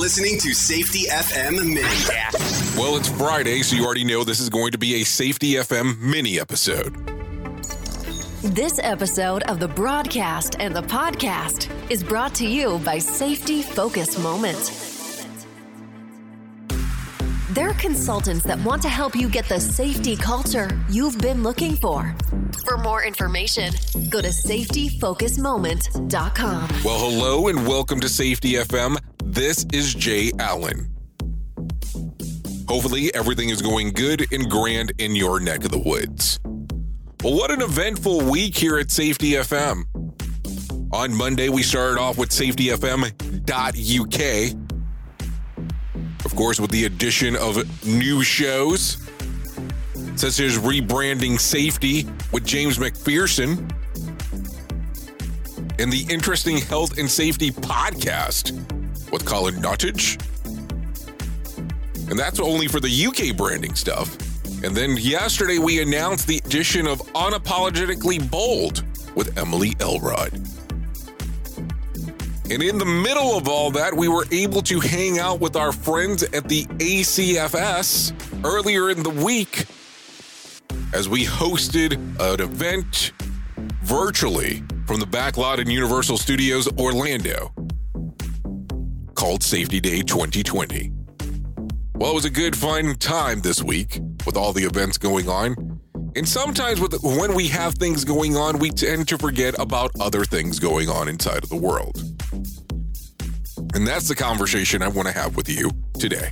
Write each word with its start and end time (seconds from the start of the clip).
Listening 0.00 0.38
to 0.38 0.54
Safety 0.54 1.04
FM 1.10 1.58
Mini. 1.58 1.82
Well, 2.74 2.96
it's 2.96 3.10
Friday, 3.10 3.60
so 3.60 3.76
you 3.76 3.84
already 3.84 4.02
know 4.02 4.24
this 4.24 4.40
is 4.40 4.48
going 4.48 4.72
to 4.72 4.78
be 4.78 5.02
a 5.02 5.04
Safety 5.04 5.56
FM 5.56 6.00
mini 6.00 6.40
episode. 6.40 6.96
This 8.42 8.80
episode 8.82 9.42
of 9.42 9.60
the 9.60 9.68
broadcast 9.68 10.56
and 10.58 10.74
the 10.74 10.80
podcast 10.80 11.70
is 11.90 12.02
brought 12.02 12.34
to 12.36 12.46
you 12.46 12.78
by 12.78 12.96
Safety 12.96 13.60
Focus 13.60 14.18
Moment. 14.18 14.72
They're 17.50 17.74
consultants 17.74 18.46
that 18.46 18.58
want 18.64 18.80
to 18.80 18.88
help 18.88 19.14
you 19.14 19.28
get 19.28 19.50
the 19.50 19.60
safety 19.60 20.16
culture 20.16 20.70
you've 20.88 21.18
been 21.18 21.42
looking 21.42 21.76
for. 21.76 22.16
For 22.64 22.78
more 22.78 23.04
information, 23.04 23.74
go 24.08 24.22
to 24.22 24.28
safetyfocusmoment.com. 24.28 26.68
Well, 26.84 26.98
hello 26.98 27.48
and 27.48 27.68
welcome 27.68 28.00
to 28.00 28.08
Safety 28.08 28.54
FM. 28.54 28.96
This 29.30 29.64
is 29.72 29.94
Jay 29.94 30.32
Allen. 30.40 30.92
Hopefully, 32.66 33.14
everything 33.14 33.50
is 33.50 33.62
going 33.62 33.92
good 33.92 34.26
and 34.32 34.50
grand 34.50 34.92
in 34.98 35.14
your 35.14 35.38
neck 35.38 35.64
of 35.64 35.70
the 35.70 35.78
woods. 35.78 36.40
Well, 37.22 37.36
what 37.36 37.52
an 37.52 37.62
eventful 37.62 38.22
week 38.28 38.56
here 38.56 38.76
at 38.76 38.90
Safety 38.90 39.34
FM. 39.34 39.84
On 40.92 41.14
Monday, 41.14 41.48
we 41.48 41.62
started 41.62 42.00
off 42.00 42.18
with 42.18 42.30
safetyfm.uk. 42.30 43.04
Of 46.24 46.34
course, 46.34 46.58
with 46.58 46.72
the 46.72 46.86
addition 46.86 47.36
of 47.36 47.86
new 47.86 48.24
shows, 48.24 48.96
such 50.16 50.40
as 50.40 50.58
rebranding 50.58 51.38
safety 51.38 52.04
with 52.32 52.44
James 52.44 52.78
McPherson 52.78 53.70
and 55.78 55.92
the 55.92 56.04
interesting 56.10 56.56
health 56.56 56.98
and 56.98 57.08
safety 57.08 57.52
podcast 57.52 58.79
with 59.10 59.24
Colin 59.24 59.56
Nuttage. 59.56 60.20
And 62.10 62.18
that's 62.18 62.40
only 62.40 62.66
for 62.66 62.80
the 62.80 63.06
UK 63.06 63.36
branding 63.36 63.74
stuff. 63.74 64.16
And 64.64 64.76
then 64.76 64.96
yesterday 64.96 65.58
we 65.58 65.80
announced 65.80 66.26
the 66.26 66.38
addition 66.38 66.86
of 66.86 66.98
Unapologetically 67.14 68.30
Bold 68.30 68.84
with 69.14 69.38
Emily 69.38 69.74
Elrod. 69.80 70.32
And 72.50 72.62
in 72.62 72.78
the 72.78 72.84
middle 72.84 73.38
of 73.38 73.48
all 73.48 73.70
that, 73.70 73.94
we 73.94 74.08
were 74.08 74.26
able 74.32 74.60
to 74.62 74.80
hang 74.80 75.20
out 75.20 75.38
with 75.38 75.54
our 75.54 75.70
friends 75.70 76.24
at 76.24 76.48
the 76.48 76.64
ACFS 76.64 78.12
earlier 78.44 78.90
in 78.90 79.04
the 79.04 79.10
week 79.10 79.66
as 80.92 81.08
we 81.08 81.24
hosted 81.24 81.92
an 82.18 82.40
event 82.40 83.12
virtually 83.82 84.64
from 84.86 84.98
the 84.98 85.06
backlot 85.06 85.58
in 85.58 85.70
Universal 85.70 86.18
Studios 86.18 86.68
Orlando 86.76 87.52
called 89.20 89.42
Safety 89.42 89.80
Day 89.80 90.00
2020. 90.00 90.90
Well, 91.96 92.12
it 92.12 92.14
was 92.14 92.24
a 92.24 92.30
good, 92.30 92.56
fun 92.56 92.94
time 92.94 93.42
this 93.42 93.62
week 93.62 94.00
with 94.24 94.34
all 94.34 94.54
the 94.54 94.64
events 94.64 94.96
going 94.96 95.28
on. 95.28 95.78
And 96.16 96.26
sometimes 96.26 96.80
with 96.80 96.98
when 97.02 97.34
we 97.34 97.46
have 97.48 97.74
things 97.74 98.02
going 98.02 98.38
on, 98.38 98.58
we 98.58 98.70
tend 98.70 99.08
to 99.08 99.18
forget 99.18 99.54
about 99.58 99.90
other 100.00 100.24
things 100.24 100.58
going 100.58 100.88
on 100.88 101.06
inside 101.06 101.44
of 101.44 101.50
the 101.50 101.56
world. 101.56 102.02
And 103.74 103.86
that's 103.86 104.08
the 104.08 104.14
conversation 104.14 104.80
I 104.80 104.88
want 104.88 105.06
to 105.06 105.12
have 105.12 105.36
with 105.36 105.50
you 105.50 105.70
today. 105.98 106.30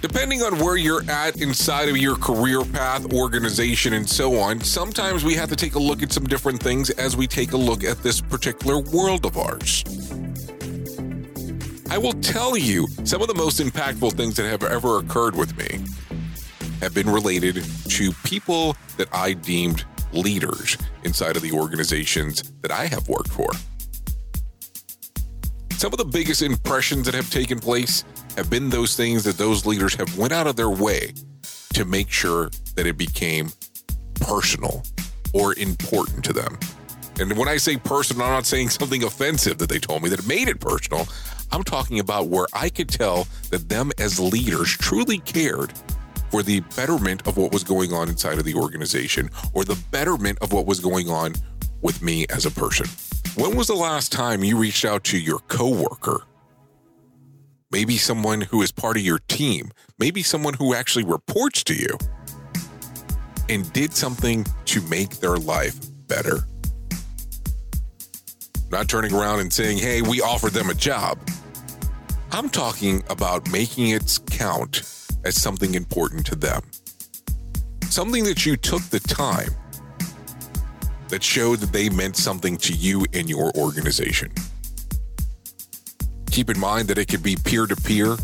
Depending 0.00 0.40
on 0.40 0.58
where 0.58 0.78
you're 0.78 1.08
at 1.10 1.42
inside 1.42 1.90
of 1.90 1.96
your 1.98 2.16
career 2.16 2.64
path, 2.64 3.12
organization, 3.12 3.92
and 3.92 4.08
so 4.08 4.38
on, 4.38 4.58
sometimes 4.58 5.24
we 5.24 5.34
have 5.34 5.50
to 5.50 5.56
take 5.56 5.74
a 5.74 5.78
look 5.78 6.02
at 6.02 6.10
some 6.10 6.24
different 6.24 6.62
things 6.62 6.88
as 6.88 7.18
we 7.18 7.26
take 7.26 7.52
a 7.52 7.56
look 7.56 7.84
at 7.84 8.02
this 8.02 8.18
particular 8.18 8.80
world 8.80 9.26
of 9.26 9.36
ours. 9.36 9.84
I 11.90 11.98
will 11.98 12.14
tell 12.14 12.56
you 12.56 12.86
some 13.04 13.20
of 13.20 13.28
the 13.28 13.34
most 13.34 13.60
impactful 13.60 14.14
things 14.14 14.36
that 14.36 14.48
have 14.48 14.62
ever 14.62 15.00
occurred 15.00 15.36
with 15.36 15.54
me 15.58 15.84
have 16.80 16.94
been 16.94 17.10
related 17.10 17.62
to 17.88 18.12
people 18.24 18.76
that 18.96 19.08
I 19.12 19.34
deemed 19.34 19.84
leaders 20.14 20.78
inside 21.04 21.36
of 21.36 21.42
the 21.42 21.52
organizations 21.52 22.42
that 22.62 22.70
I 22.70 22.86
have 22.86 23.06
worked 23.06 23.32
for. 23.32 23.50
Some 25.72 25.92
of 25.92 25.98
the 25.98 26.06
biggest 26.06 26.40
impressions 26.40 27.04
that 27.04 27.14
have 27.14 27.30
taken 27.30 27.58
place 27.58 28.04
have 28.36 28.50
been 28.50 28.70
those 28.70 28.96
things 28.96 29.24
that 29.24 29.38
those 29.38 29.66
leaders 29.66 29.94
have 29.94 30.16
went 30.16 30.32
out 30.32 30.46
of 30.46 30.56
their 30.56 30.70
way 30.70 31.12
to 31.74 31.84
make 31.84 32.10
sure 32.10 32.50
that 32.74 32.86
it 32.86 32.96
became 32.96 33.50
personal 34.20 34.82
or 35.32 35.54
important 35.58 36.24
to 36.24 36.32
them. 36.32 36.58
And 37.18 37.36
when 37.36 37.48
I 37.48 37.58
say 37.58 37.76
personal, 37.76 38.26
I'm 38.26 38.32
not 38.32 38.46
saying 38.46 38.70
something 38.70 39.04
offensive 39.04 39.58
that 39.58 39.68
they 39.68 39.78
told 39.78 40.02
me 40.02 40.08
that 40.08 40.26
made 40.26 40.48
it 40.48 40.60
personal. 40.60 41.06
I'm 41.52 41.62
talking 41.62 41.98
about 41.98 42.28
where 42.28 42.46
I 42.52 42.68
could 42.70 42.88
tell 42.88 43.26
that 43.50 43.68
them 43.68 43.92
as 43.98 44.18
leaders 44.18 44.70
truly 44.70 45.18
cared 45.18 45.72
for 46.30 46.42
the 46.42 46.60
betterment 46.76 47.26
of 47.26 47.36
what 47.36 47.52
was 47.52 47.64
going 47.64 47.92
on 47.92 48.08
inside 48.08 48.38
of 48.38 48.44
the 48.44 48.54
organization 48.54 49.28
or 49.52 49.64
the 49.64 49.78
betterment 49.90 50.38
of 50.40 50.52
what 50.52 50.64
was 50.64 50.80
going 50.80 51.10
on 51.10 51.34
with 51.82 52.00
me 52.02 52.24
as 52.30 52.46
a 52.46 52.50
person. 52.50 52.86
When 53.34 53.56
was 53.56 53.66
the 53.66 53.74
last 53.74 54.12
time 54.12 54.42
you 54.44 54.56
reached 54.56 54.84
out 54.84 55.04
to 55.04 55.18
your 55.18 55.40
coworker? 55.40 56.22
Maybe 57.72 57.98
someone 57.98 58.40
who 58.40 58.62
is 58.62 58.72
part 58.72 58.96
of 58.96 59.04
your 59.04 59.20
team, 59.28 59.70
maybe 59.96 60.24
someone 60.24 60.54
who 60.54 60.74
actually 60.74 61.04
reports 61.04 61.62
to 61.64 61.74
you 61.74 61.96
and 63.48 63.72
did 63.72 63.94
something 63.94 64.44
to 64.64 64.80
make 64.88 65.10
their 65.18 65.36
life 65.36 65.76
better. 66.08 66.40
Not 68.72 68.88
turning 68.88 69.14
around 69.14 69.38
and 69.38 69.52
saying, 69.52 69.78
hey, 69.78 70.02
we 70.02 70.20
offered 70.20 70.52
them 70.52 70.68
a 70.68 70.74
job. 70.74 71.20
I'm 72.32 72.48
talking 72.48 73.04
about 73.08 73.48
making 73.52 73.90
it 73.90 74.18
count 74.30 74.82
as 75.24 75.40
something 75.40 75.74
important 75.76 76.26
to 76.26 76.34
them. 76.34 76.62
Something 77.84 78.24
that 78.24 78.44
you 78.44 78.56
took 78.56 78.82
the 78.82 79.00
time 79.00 79.50
that 81.08 81.22
showed 81.22 81.60
that 81.60 81.72
they 81.72 81.88
meant 81.88 82.16
something 82.16 82.56
to 82.56 82.72
you 82.72 83.04
and 83.12 83.30
your 83.30 83.52
organization. 83.56 84.32
Keep 86.30 86.50
in 86.50 86.60
mind 86.60 86.88
that 86.88 86.98
it 86.98 87.08
could 87.08 87.22
be 87.22 87.36
peer 87.36 87.66
to 87.66 87.74
peer, 87.74 88.16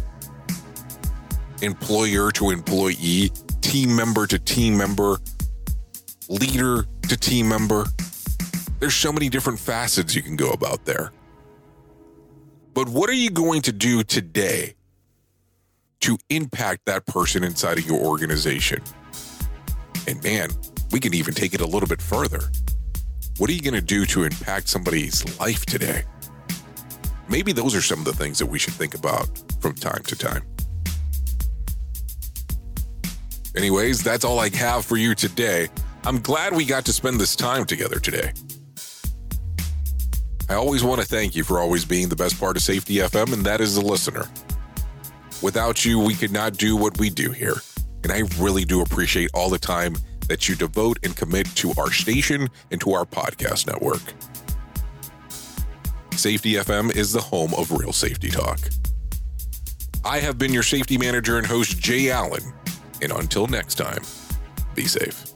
employer 1.60 2.30
to 2.32 2.50
employee, 2.50 3.30
team 3.60 3.94
member 3.96 4.26
to 4.26 4.38
team 4.38 4.76
member, 4.76 5.18
leader 6.28 6.86
to 7.08 7.16
team 7.16 7.48
member. 7.48 7.84
There's 8.78 8.94
so 8.94 9.12
many 9.12 9.28
different 9.28 9.58
facets 9.58 10.14
you 10.14 10.22
can 10.22 10.36
go 10.36 10.50
about 10.50 10.84
there. 10.84 11.12
But 12.74 12.88
what 12.88 13.10
are 13.10 13.14
you 13.14 13.30
going 13.30 13.62
to 13.62 13.72
do 13.72 14.04
today 14.04 14.74
to 16.00 16.18
impact 16.30 16.84
that 16.84 17.06
person 17.06 17.42
inside 17.42 17.78
of 17.78 17.86
your 17.86 17.98
organization? 17.98 18.82
And 20.06 20.22
man, 20.22 20.50
we 20.92 21.00
can 21.00 21.12
even 21.12 21.34
take 21.34 21.54
it 21.54 21.60
a 21.60 21.66
little 21.66 21.88
bit 21.88 22.00
further. 22.00 22.40
What 23.38 23.50
are 23.50 23.52
you 23.52 23.62
going 23.62 23.74
to 23.74 23.80
do 23.80 24.06
to 24.06 24.22
impact 24.22 24.68
somebody's 24.68 25.38
life 25.40 25.66
today? 25.66 26.04
Maybe 27.28 27.52
those 27.52 27.74
are 27.74 27.82
some 27.82 27.98
of 28.00 28.04
the 28.04 28.12
things 28.12 28.38
that 28.38 28.46
we 28.46 28.58
should 28.58 28.74
think 28.74 28.94
about 28.94 29.28
from 29.60 29.74
time 29.74 30.02
to 30.04 30.16
time. 30.16 30.42
Anyways, 33.56 34.02
that's 34.02 34.24
all 34.24 34.38
I 34.38 34.54
have 34.54 34.84
for 34.84 34.96
you 34.96 35.14
today. 35.14 35.68
I'm 36.04 36.20
glad 36.20 36.54
we 36.54 36.64
got 36.64 36.84
to 36.84 36.92
spend 36.92 37.18
this 37.18 37.34
time 37.34 37.64
together 37.64 37.98
today. 37.98 38.32
I 40.48 40.54
always 40.54 40.84
want 40.84 41.00
to 41.00 41.06
thank 41.06 41.34
you 41.34 41.42
for 41.42 41.58
always 41.58 41.84
being 41.84 42.08
the 42.08 42.14
best 42.16 42.38
part 42.38 42.56
of 42.56 42.62
Safety 42.62 42.96
FM, 42.96 43.32
and 43.32 43.44
that 43.46 43.60
is 43.60 43.74
the 43.74 43.80
listener. 43.80 44.26
Without 45.42 45.84
you, 45.84 45.98
we 45.98 46.14
could 46.14 46.30
not 46.30 46.56
do 46.56 46.76
what 46.76 46.98
we 46.98 47.10
do 47.10 47.32
here. 47.32 47.56
And 48.04 48.12
I 48.12 48.22
really 48.38 48.64
do 48.64 48.82
appreciate 48.82 49.30
all 49.34 49.50
the 49.50 49.58
time 49.58 49.96
that 50.28 50.48
you 50.48 50.54
devote 50.54 50.98
and 51.02 51.16
commit 51.16 51.46
to 51.56 51.72
our 51.78 51.90
station 51.90 52.48
and 52.70 52.80
to 52.82 52.92
our 52.92 53.04
podcast 53.04 53.66
network. 53.66 54.02
Safety 56.16 56.54
FM 56.54 56.96
is 56.96 57.12
the 57.12 57.20
home 57.20 57.52
of 57.54 57.70
real 57.70 57.92
safety 57.92 58.30
talk. 58.30 58.58
I 60.02 60.18
have 60.18 60.38
been 60.38 60.52
your 60.52 60.62
safety 60.62 60.96
manager 60.96 61.36
and 61.36 61.46
host, 61.46 61.78
Jay 61.78 62.10
Allen. 62.10 62.54
And 63.02 63.12
until 63.12 63.46
next 63.46 63.74
time, 63.74 64.02
be 64.74 64.86
safe. 64.86 65.35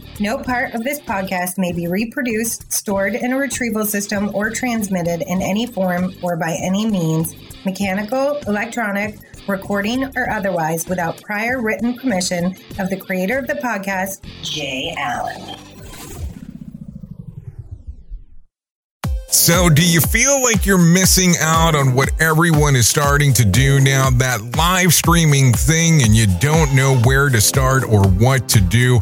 No 0.21 0.37
part 0.37 0.75
of 0.75 0.83
this 0.83 0.99
podcast 0.99 1.57
may 1.57 1.71
be 1.71 1.87
reproduced, 1.87 2.71
stored 2.71 3.15
in 3.15 3.33
a 3.33 3.37
retrieval 3.37 3.87
system, 3.87 4.29
or 4.35 4.51
transmitted 4.51 5.23
in 5.23 5.41
any 5.41 5.65
form 5.65 6.13
or 6.21 6.37
by 6.37 6.59
any 6.61 6.85
means, 6.85 7.33
mechanical, 7.65 8.37
electronic, 8.45 9.17
recording, 9.47 10.15
or 10.15 10.29
otherwise, 10.29 10.87
without 10.87 11.19
prior 11.23 11.59
written 11.59 11.95
permission 11.95 12.55
of 12.77 12.91
the 12.91 12.97
creator 12.97 13.39
of 13.39 13.47
the 13.47 13.55
podcast, 13.55 14.21
Jay 14.43 14.93
Allen. 14.95 15.57
So, 19.29 19.71
do 19.71 19.83
you 19.83 20.01
feel 20.01 20.39
like 20.43 20.67
you're 20.67 20.77
missing 20.77 21.33
out 21.39 21.73
on 21.73 21.95
what 21.95 22.11
everyone 22.21 22.75
is 22.75 22.87
starting 22.87 23.33
to 23.33 23.43
do 23.43 23.79
now? 23.79 24.11
That 24.11 24.55
live 24.55 24.93
streaming 24.93 25.51
thing, 25.51 26.03
and 26.03 26.15
you 26.15 26.27
don't 26.39 26.75
know 26.75 26.97
where 27.05 27.29
to 27.29 27.41
start 27.41 27.83
or 27.83 28.07
what 28.07 28.47
to 28.49 28.61
do? 28.61 29.01